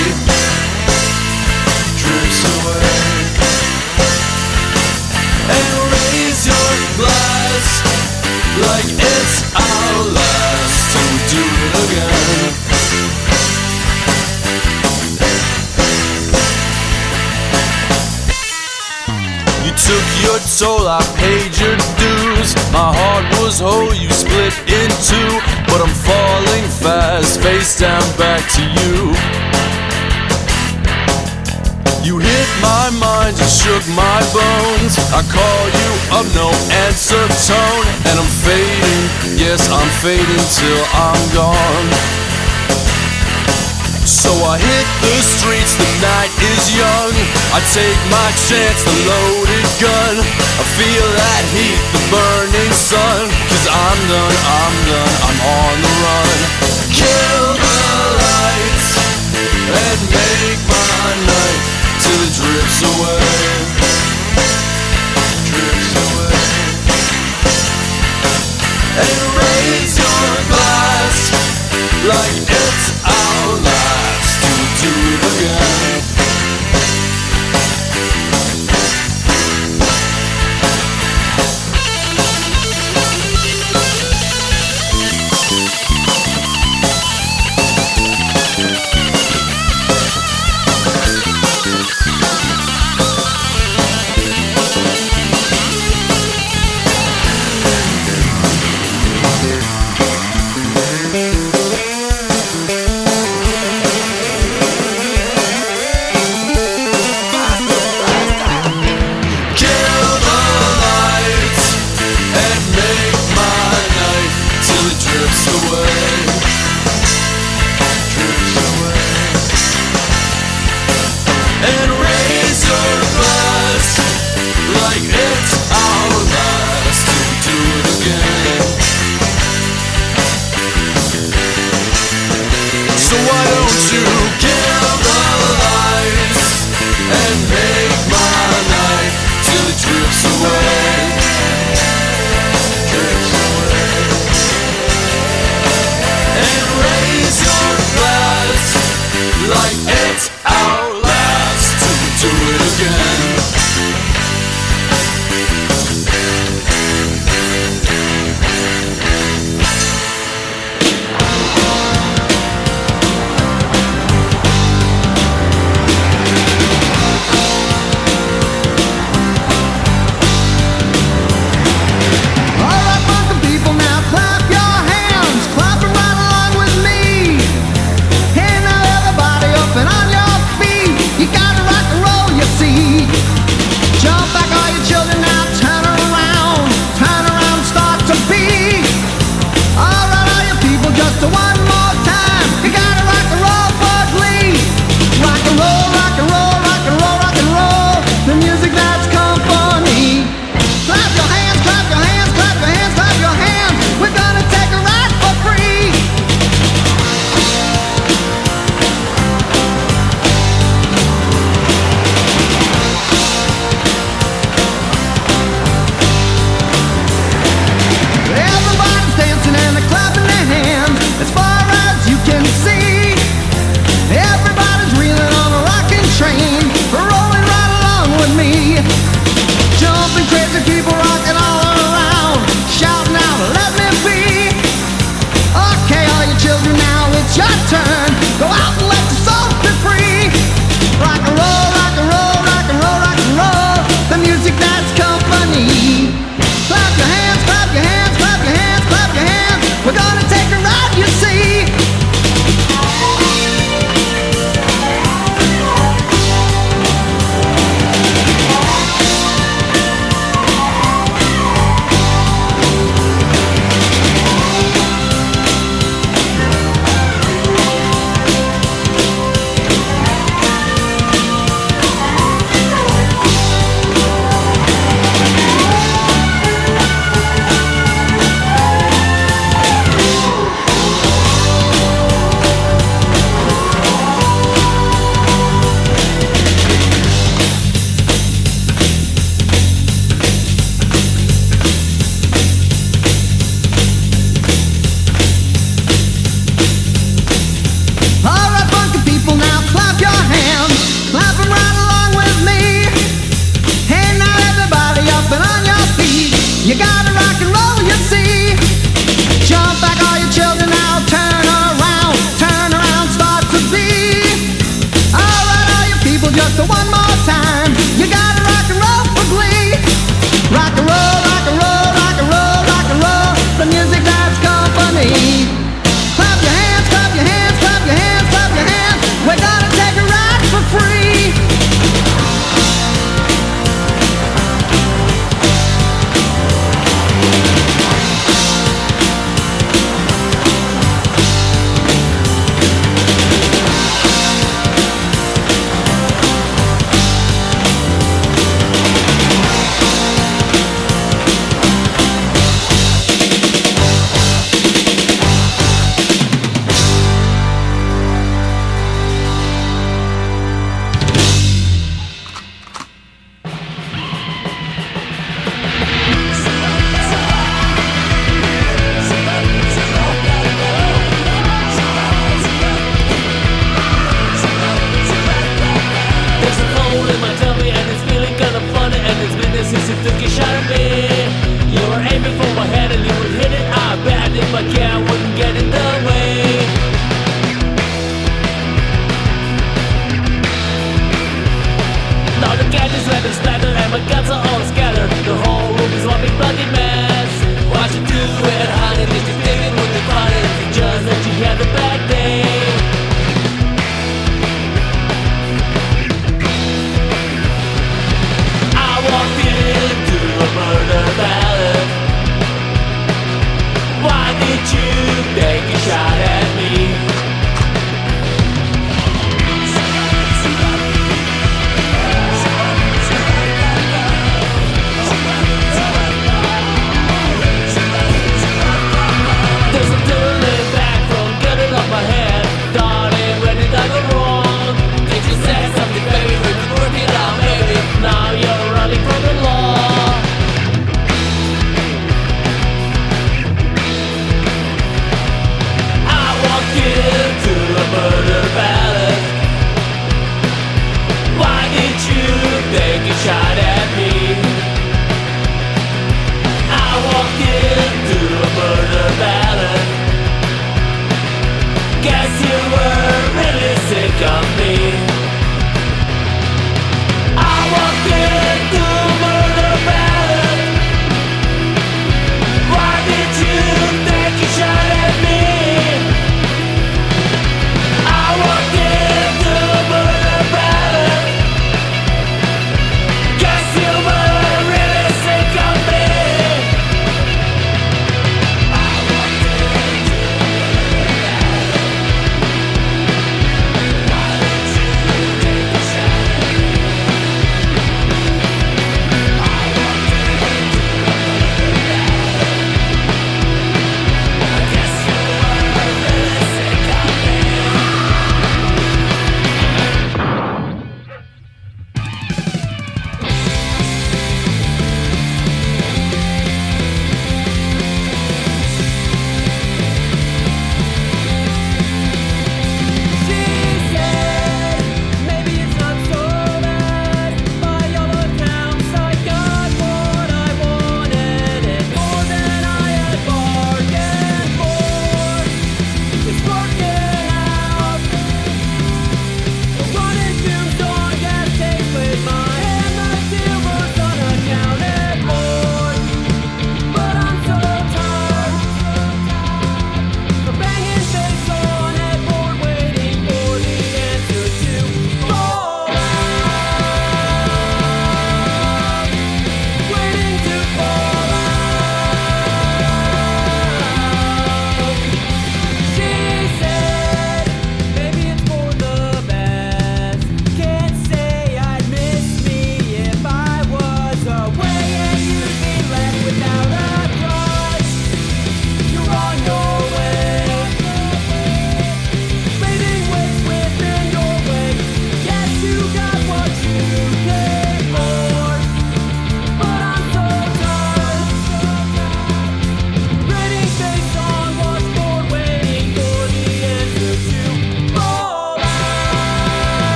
Drifts 1.99 2.41
away. 2.55 3.03
And 5.51 5.67
raise 5.91 6.47
your 6.47 6.71
glass 6.95 8.10
like 8.67 8.89
it's 8.93 9.35
our 9.55 9.97
last 10.13 10.77
to 10.93 11.03
do 11.33 11.43
it 11.65 11.73
again. 11.85 12.71
soul, 20.61 20.87
I 20.87 21.01
paid 21.17 21.57
your 21.57 21.77
dues. 21.97 22.53
My 22.71 22.93
heart 22.93 23.25
was 23.41 23.59
whole, 23.59 23.93
you 23.95 24.09
split 24.11 24.53
in 24.69 24.89
two. 25.09 25.31
But 25.65 25.81
I'm 25.81 25.95
falling 26.05 26.67
fast, 26.83 27.41
face 27.41 27.79
down 27.79 28.05
back 28.17 28.43
to 28.57 28.63
you. 28.77 29.50
You 32.01 32.17
hit 32.17 32.49
my 32.65 32.89
mind, 32.97 33.37
you 33.37 33.45
shook 33.45 33.85
my 33.93 34.19
bones. 34.33 34.97
I 35.13 35.21
call 35.29 35.63
you 35.69 35.91
up, 36.17 36.25
no 36.33 36.49
answer 36.89 37.21
tone. 37.45 37.85
And 38.09 38.17
I'm 38.17 38.31
fading, 38.41 39.03
yes, 39.37 39.69
I'm 39.69 39.85
fading 40.01 40.45
till 40.49 40.81
I'm 40.97 41.21
gone. 41.37 41.87
So 44.01 44.33
I 44.33 44.57
hit 44.57 44.87
the 45.05 45.13
streets, 45.21 45.77
the 45.77 45.85
night 46.01 46.33
is 46.41 46.73
young. 46.73 47.13
I 47.53 47.61
take 47.69 48.01
my 48.09 48.29
chance, 48.49 48.81
the 48.81 48.97
loaded 49.05 49.67
gun. 49.77 50.15
I 50.57 50.65
feel 50.73 51.05
that 51.05 51.43
heat, 51.53 51.81
the 51.93 52.01
burning 52.09 52.73
sun. 52.73 53.29
Cause 53.45 53.67
I'm 53.69 53.99
done, 54.09 54.37
I'm 54.41 54.75
done, 54.89 55.13
I'm 55.21 55.39
on 55.53 55.75
the 55.85 55.93
run. 56.01 56.39
Kill 56.89 57.45
the 57.61 57.77
lights 58.25 58.89
and 59.69 59.99
make 60.09 60.61
my 60.65 61.05
night 61.29 61.80
till 62.01 62.21
it 62.25 62.33
drips 62.33 62.79
away. 62.81 63.21
Drips 65.49 65.93
away. 66.05 66.35
And 69.01 69.17
raise 69.37 69.95
your 70.01 70.29
glass 70.49 71.17
like 72.09 72.41
it's 72.49 72.85
our 73.05 73.49
last 73.61 74.33
to 74.41 74.53
do 74.81 74.91
it 75.13 75.21
again. 75.31 76.01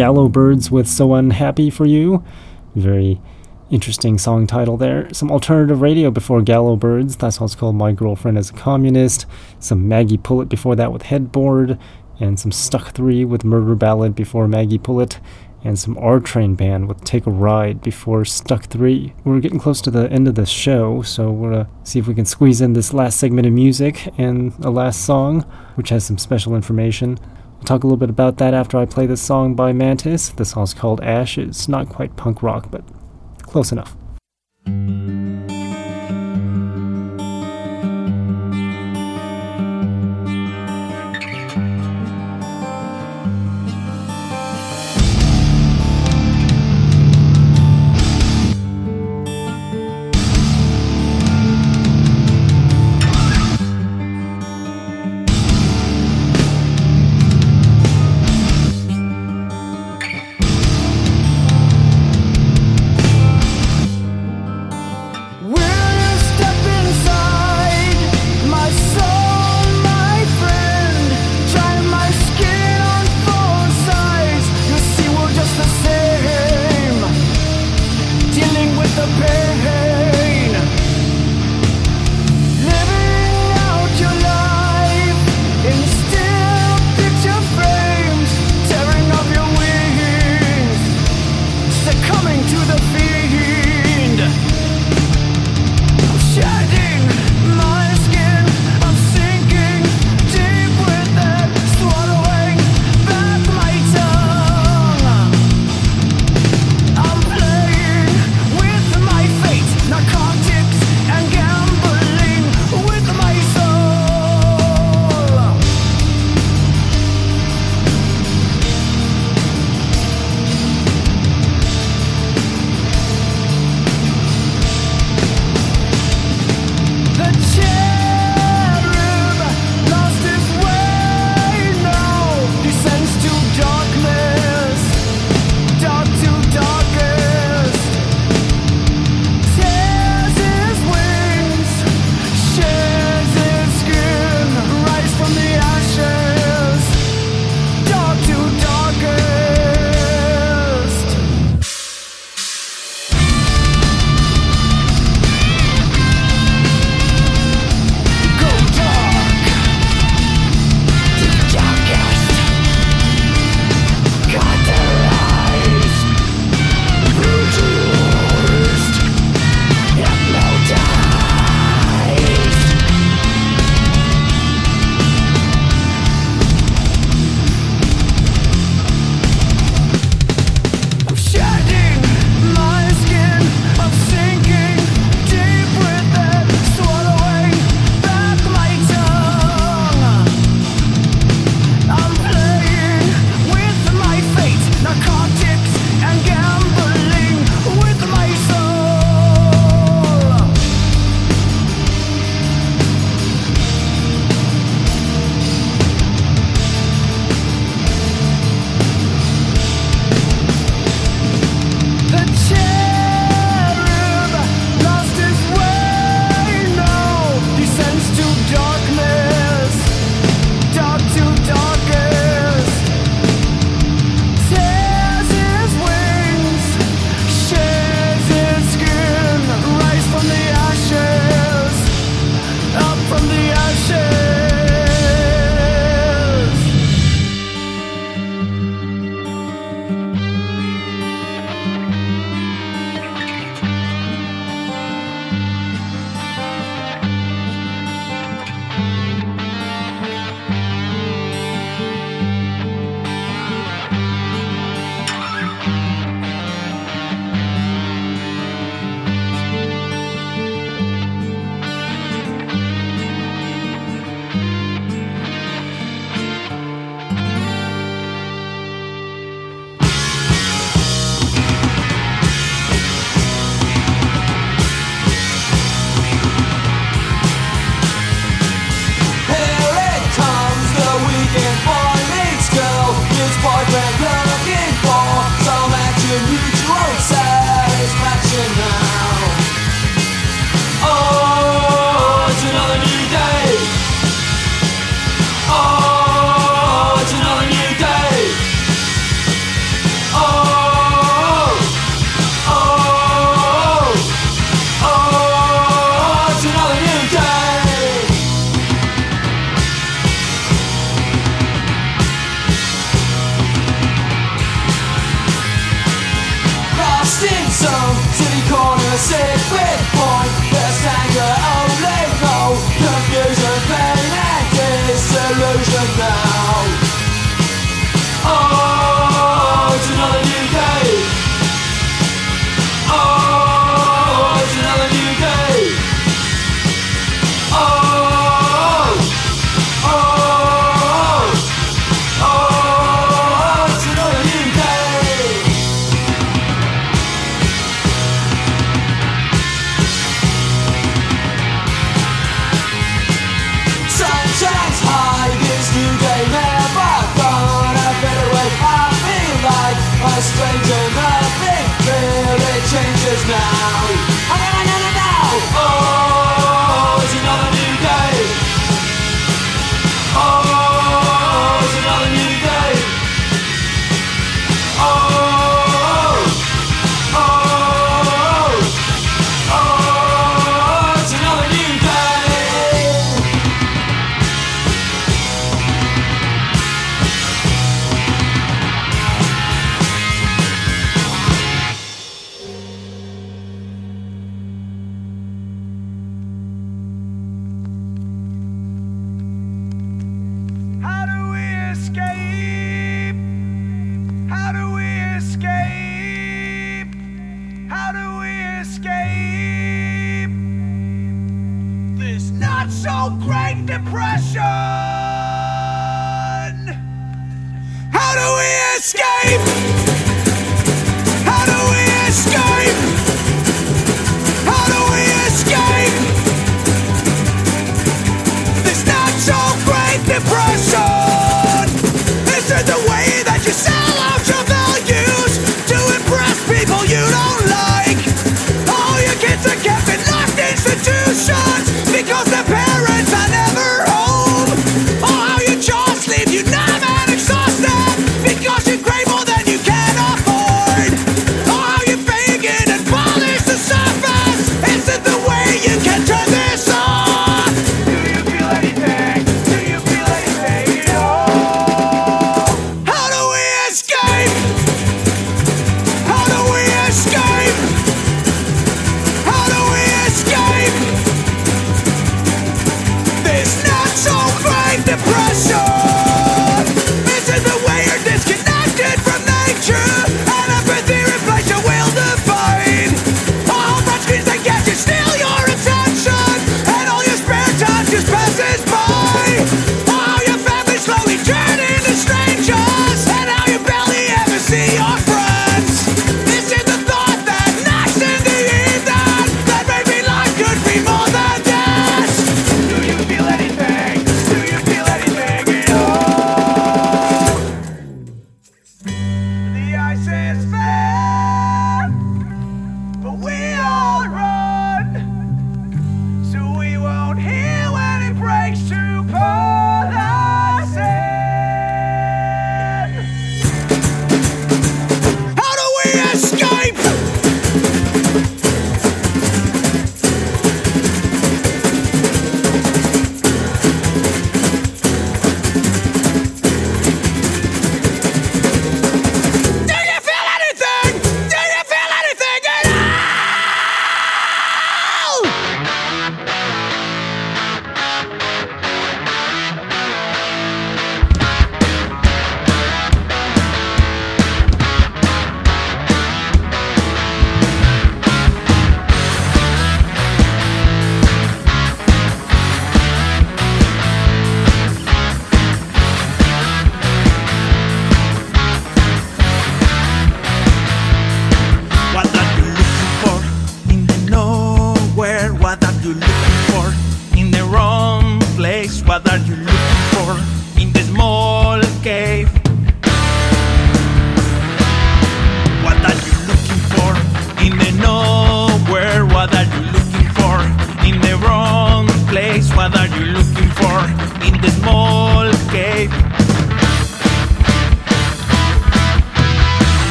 Gallow 0.00 0.30
Birds 0.30 0.70
with 0.70 0.88
So 0.88 1.12
Unhappy 1.12 1.68
for 1.68 1.84
You. 1.84 2.24
Very 2.74 3.20
interesting 3.68 4.16
song 4.16 4.46
title 4.46 4.78
there. 4.78 5.12
Some 5.12 5.30
alternative 5.30 5.82
radio 5.82 6.10
before 6.10 6.40
Gallow 6.40 6.74
Birds. 6.74 7.18
That 7.18 7.34
song's 7.34 7.54
called 7.54 7.76
My 7.76 7.92
Girlfriend 7.92 8.38
is 8.38 8.48
a 8.48 8.54
Communist. 8.54 9.26
Some 9.58 9.88
Maggie 9.88 10.16
Pullett 10.16 10.48
before 10.48 10.74
that 10.76 10.90
with 10.90 11.02
Headboard. 11.02 11.78
And 12.18 12.40
some 12.40 12.50
Stuck 12.50 12.94
3 12.94 13.26
with 13.26 13.44
Murder 13.44 13.74
Ballad 13.74 14.14
before 14.14 14.48
Maggie 14.48 14.78
Pullett. 14.78 15.20
And 15.62 15.78
some 15.78 15.98
R 15.98 16.18
Train 16.18 16.54
Band 16.54 16.88
with 16.88 17.04
Take 17.04 17.26
a 17.26 17.30
Ride 17.30 17.82
before 17.82 18.24
Stuck 18.24 18.64
3. 18.64 19.12
We're 19.24 19.40
getting 19.40 19.58
close 19.58 19.82
to 19.82 19.90
the 19.90 20.10
end 20.10 20.28
of 20.28 20.34
the 20.34 20.46
show, 20.46 21.02
so 21.02 21.30
we're 21.30 21.50
gonna 21.50 21.68
see 21.84 21.98
if 21.98 22.06
we 22.06 22.14
can 22.14 22.24
squeeze 22.24 22.62
in 22.62 22.72
this 22.72 22.94
last 22.94 23.20
segment 23.20 23.46
of 23.46 23.52
music 23.52 24.08
and 24.16 24.54
a 24.64 24.70
last 24.70 25.04
song, 25.04 25.42
which 25.74 25.90
has 25.90 26.04
some 26.04 26.16
special 26.16 26.56
information. 26.56 27.18
We'll 27.60 27.66
talk 27.66 27.84
a 27.84 27.86
little 27.86 27.98
bit 27.98 28.08
about 28.08 28.38
that 28.38 28.54
after 28.54 28.78
I 28.78 28.86
play 28.86 29.04
this 29.04 29.20
song 29.20 29.54
by 29.54 29.74
Mantis. 29.74 30.30
The 30.30 30.46
song's 30.46 30.72
called 30.72 31.02
Ashes. 31.02 31.48
It's 31.48 31.68
not 31.68 31.90
quite 31.90 32.16
punk 32.16 32.42
rock, 32.42 32.70
but 32.70 32.82
close 33.42 33.70
enough. 33.70 33.94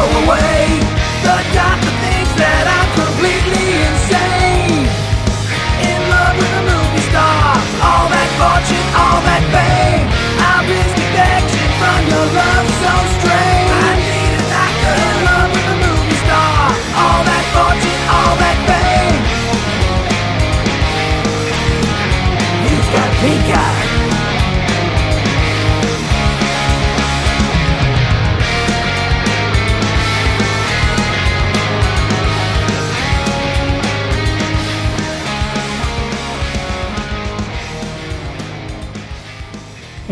Away. 0.00 0.83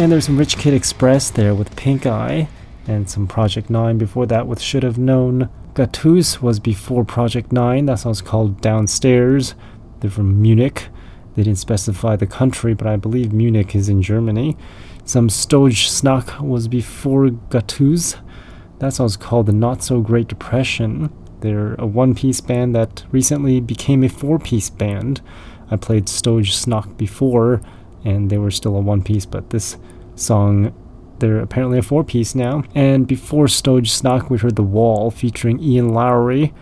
And 0.02 0.10
there's 0.10 0.24
some 0.24 0.36
Rich 0.36 0.58
Kid 0.58 0.74
Express 0.74 1.30
there 1.30 1.54
with 1.54 1.76
Pink 1.76 2.06
Eye, 2.06 2.48
and 2.88 3.08
some 3.08 3.28
Project 3.28 3.70
9 3.70 3.98
before 3.98 4.26
that 4.26 4.48
with 4.48 4.60
Should 4.60 4.82
Have 4.82 4.98
Known. 4.98 5.48
Gattuso 5.74 6.42
was 6.42 6.58
before 6.58 7.04
Project 7.04 7.52
9, 7.52 7.86
that 7.86 8.00
song's 8.00 8.20
called 8.20 8.60
Downstairs. 8.60 9.54
They're 10.00 10.10
from 10.10 10.42
Munich. 10.42 10.88
They 11.36 11.44
didn't 11.44 11.60
specify 11.60 12.16
the 12.16 12.26
country, 12.26 12.74
but 12.74 12.88
I 12.88 12.96
believe 12.96 13.32
Munich 13.32 13.76
is 13.76 13.88
in 13.88 14.02
Germany. 14.02 14.56
Some 15.04 15.28
Stoj 15.28 15.86
Snack 15.86 16.40
was 16.40 16.66
before 16.66 17.28
Gattuso. 17.28 18.18
That 18.80 18.94
song's 18.94 19.16
called 19.16 19.46
The 19.46 19.52
Not 19.52 19.84
So 19.84 20.00
Great 20.00 20.26
Depression. 20.26 21.12
They're 21.42 21.74
a 21.74 21.86
one 21.86 22.16
piece 22.16 22.40
band 22.40 22.74
that 22.74 23.04
recently 23.12 23.60
became 23.60 24.02
a 24.02 24.08
four 24.08 24.40
piece 24.40 24.68
band. 24.68 25.20
I 25.70 25.76
played 25.76 26.06
Stoj 26.06 26.50
Snack 26.50 26.96
before, 26.96 27.62
and 28.04 28.30
they 28.30 28.38
were 28.38 28.50
still 28.50 28.76
a 28.76 28.80
one 28.80 29.02
piece, 29.02 29.26
but 29.26 29.50
this 29.50 29.76
song, 30.14 30.74
they're 31.18 31.40
apparently 31.40 31.78
a 31.78 31.82
four 31.82 32.04
piece 32.04 32.34
now. 32.34 32.64
And 32.74 33.06
before 33.06 33.46
Stoj 33.46 33.88
Snack, 33.88 34.30
we 34.30 34.38
heard 34.38 34.56
The 34.56 34.62
Wall 34.62 35.10
featuring 35.10 35.60
Ian 35.60 35.90
Lowry. 35.90 36.52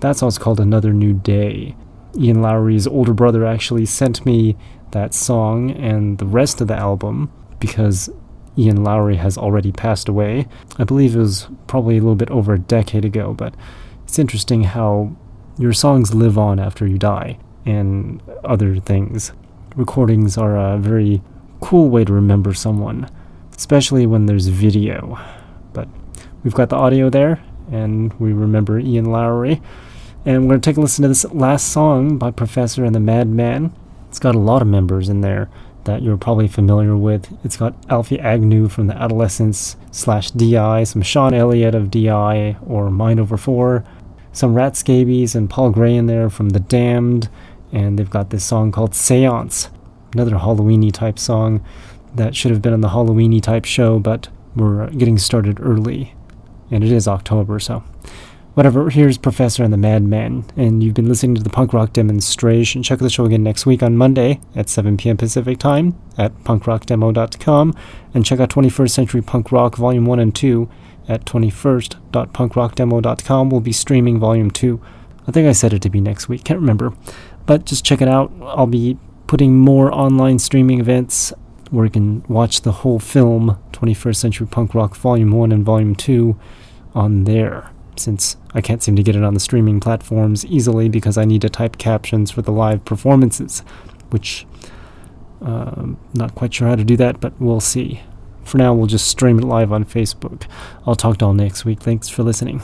That 0.00 0.16
song's 0.16 0.38
called 0.38 0.60
Another 0.60 0.92
New 0.92 1.14
Day. 1.14 1.76
Ian 2.18 2.42
Lowry's 2.42 2.86
older 2.86 3.14
brother 3.14 3.46
actually 3.46 3.86
sent 3.86 4.26
me 4.26 4.56
that 4.92 5.14
song 5.14 5.70
and 5.70 6.18
the 6.18 6.26
rest 6.26 6.60
of 6.60 6.68
the 6.68 6.76
album 6.76 7.30
because 7.60 8.10
Ian 8.58 8.82
Lowry 8.82 9.16
has 9.16 9.38
already 9.38 9.72
passed 9.72 10.08
away. 10.08 10.48
I 10.76 10.84
believe 10.84 11.14
it 11.14 11.20
was 11.20 11.48
probably 11.66 11.96
a 11.96 12.00
little 12.00 12.16
bit 12.16 12.30
over 12.30 12.54
a 12.54 12.58
decade 12.58 13.04
ago, 13.04 13.32
but 13.32 13.54
it's 14.04 14.18
interesting 14.18 14.64
how 14.64 15.14
your 15.58 15.72
songs 15.72 16.14
live 16.14 16.36
on 16.36 16.58
after 16.58 16.86
you 16.86 16.98
die 16.98 17.38
and 17.64 18.22
other 18.44 18.76
things. 18.78 19.32
Recordings 19.76 20.36
are 20.36 20.56
a 20.56 20.78
very 20.78 21.22
cool 21.60 21.88
way 21.90 22.04
to 22.04 22.12
remember 22.12 22.54
someone, 22.54 23.08
especially 23.56 24.04
when 24.06 24.26
there's 24.26 24.48
video. 24.48 25.18
But 25.72 25.88
we've 26.42 26.54
got 26.54 26.70
the 26.70 26.76
audio 26.76 27.08
there, 27.08 27.40
and 27.70 28.12
we 28.14 28.32
remember 28.32 28.80
Ian 28.80 29.06
Lowry. 29.06 29.62
And 30.26 30.42
we're 30.42 30.50
going 30.50 30.60
to 30.60 30.70
take 30.70 30.76
a 30.76 30.80
listen 30.80 31.02
to 31.02 31.08
this 31.08 31.24
last 31.26 31.72
song 31.72 32.18
by 32.18 32.30
Professor 32.30 32.84
and 32.84 32.94
the 32.94 33.00
Madman. 33.00 33.72
It's 34.08 34.18
got 34.18 34.34
a 34.34 34.40
lot 34.40 34.60
of 34.60 34.68
members 34.68 35.08
in 35.08 35.20
there 35.20 35.48
that 35.84 36.02
you're 36.02 36.16
probably 36.16 36.48
familiar 36.48 36.96
with. 36.96 37.32
It's 37.44 37.56
got 37.56 37.74
Alfie 37.88 38.20
Agnew 38.20 38.68
from 38.68 38.88
the 38.88 38.96
Adolescents 38.96 39.76
slash 39.92 40.30
DI, 40.32 40.84
some 40.84 41.02
Sean 41.02 41.32
Elliott 41.32 41.74
of 41.74 41.90
DI 41.90 42.56
or 42.66 42.90
Mind 42.90 43.20
Over 43.20 43.36
4, 43.36 43.84
some 44.32 44.54
Rat 44.54 44.76
Scabies 44.76 45.34
and 45.34 45.48
Paul 45.48 45.70
Gray 45.70 45.96
in 45.96 46.06
there 46.06 46.28
from 46.28 46.50
The 46.50 46.60
Damned, 46.60 47.28
and 47.72 47.98
they've 47.98 48.10
got 48.10 48.30
this 48.30 48.44
song 48.44 48.72
called 48.72 48.94
Seance, 48.94 49.68
another 50.14 50.36
Halloweeny 50.36 50.92
type 50.92 51.18
song 51.18 51.64
that 52.14 52.34
should 52.34 52.50
have 52.50 52.62
been 52.62 52.72
on 52.72 52.80
the 52.80 52.88
Halloweeny 52.88 53.42
type 53.42 53.64
show, 53.64 53.98
but 53.98 54.28
we're 54.56 54.88
getting 54.90 55.18
started 55.18 55.58
early, 55.60 56.14
and 56.70 56.82
it 56.82 56.90
is 56.90 57.06
October, 57.06 57.60
so 57.60 57.84
whatever. 58.54 58.90
Here's 58.90 59.16
Professor 59.16 59.62
and 59.62 59.72
the 59.72 59.76
Madman, 59.76 60.44
and 60.56 60.82
you've 60.82 60.94
been 60.94 61.08
listening 61.08 61.36
to 61.36 61.42
the 61.42 61.50
Punk 61.50 61.72
Rock 61.72 61.92
Demonstration. 61.92 62.82
Check 62.82 62.96
out 62.96 63.02
the 63.02 63.10
show 63.10 63.24
again 63.24 63.44
next 63.44 63.66
week 63.66 63.82
on 63.82 63.96
Monday 63.96 64.40
at 64.56 64.68
7 64.68 64.96
p.m. 64.96 65.16
Pacific 65.16 65.58
Time 65.58 65.96
at 66.18 66.34
punkrockdemo.com, 66.44 67.74
and 68.12 68.26
check 68.26 68.40
out 68.40 68.50
21st 68.50 68.90
Century 68.90 69.22
Punk 69.22 69.52
Rock 69.52 69.76
Volume 69.76 70.06
1 70.06 70.18
and 70.18 70.34
2 70.34 70.68
at 71.08 71.24
21st.punkrockdemo.com. 71.24 73.50
We'll 73.50 73.60
be 73.60 73.72
streaming 73.72 74.18
Volume 74.18 74.50
2. 74.50 74.80
I 75.28 75.32
think 75.32 75.46
I 75.46 75.52
said 75.52 75.72
it 75.72 75.82
to 75.82 75.90
be 75.90 76.00
next 76.00 76.28
week, 76.28 76.42
can't 76.44 76.60
remember. 76.60 76.92
But 77.46 77.64
just 77.64 77.84
check 77.84 78.00
it 78.00 78.08
out. 78.08 78.32
I'll 78.42 78.66
be 78.66 78.98
putting 79.26 79.58
more 79.58 79.92
online 79.92 80.38
streaming 80.38 80.80
events 80.80 81.32
where 81.70 81.84
you 81.84 81.90
can 81.90 82.24
watch 82.28 82.62
the 82.62 82.72
whole 82.72 82.98
film, 82.98 83.58
21st 83.72 84.16
Century 84.16 84.46
Punk 84.46 84.74
Rock 84.74 84.96
Volume 84.96 85.30
1 85.30 85.52
and 85.52 85.64
Volume 85.64 85.94
2, 85.94 86.38
on 86.94 87.24
there 87.24 87.70
since 88.00 88.36
I 88.54 88.60
can't 88.60 88.82
seem 88.82 88.96
to 88.96 89.02
get 89.02 89.14
it 89.14 89.22
on 89.22 89.34
the 89.34 89.40
streaming 89.40 89.78
platforms 89.78 90.44
easily 90.46 90.88
because 90.88 91.18
I 91.18 91.24
need 91.24 91.42
to 91.42 91.48
type 91.48 91.78
captions 91.78 92.30
for 92.30 92.42
the 92.42 92.52
live 92.52 92.84
performances, 92.84 93.60
which 94.10 94.46
uh, 95.42 95.86
not 96.14 96.34
quite 96.34 96.52
sure 96.52 96.68
how 96.68 96.76
to 96.76 96.84
do 96.84 96.96
that, 96.96 97.20
but 97.20 97.32
we'll 97.40 97.60
see. 97.60 98.02
For 98.44 98.58
now, 98.58 98.74
we'll 98.74 98.86
just 98.86 99.06
stream 99.06 99.38
it 99.38 99.44
live 99.44 99.72
on 99.72 99.84
Facebook. 99.84 100.44
I'll 100.86 100.96
talk 100.96 101.18
to 101.18 101.26
all 101.26 101.34
next 101.34 101.64
week. 101.64 101.80
Thanks 101.80 102.08
for 102.08 102.22
listening. 102.22 102.62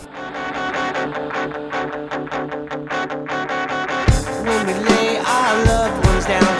Down 6.28 6.55